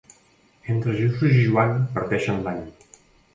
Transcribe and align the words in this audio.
Entre 0.75 0.95
Jesús 1.01 1.35
i 1.41 1.43
Joan 1.49 1.75
parteixen 1.99 2.41
l'any. 2.49 2.65